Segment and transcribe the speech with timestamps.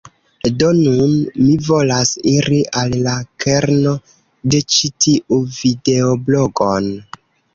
[0.61, 1.11] Do nun,
[1.47, 3.13] mi volas iri al la
[3.45, 3.93] kerno
[4.55, 6.89] de ĉi tiu videoblogon.